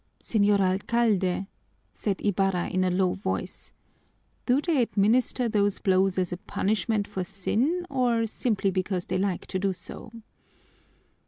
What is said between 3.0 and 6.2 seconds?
voice, "do they administer those blows